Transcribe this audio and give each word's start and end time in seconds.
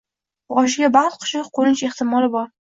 Boshiga 0.53 0.89
“baxt 0.95 1.21
qushi” 1.27 1.45
qo’nish 1.61 1.87
ehtimoli 1.93 2.35
bor 2.39 2.53